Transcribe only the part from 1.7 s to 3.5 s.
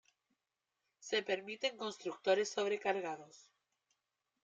constructores sobrecargados.